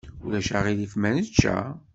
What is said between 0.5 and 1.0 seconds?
aɣilif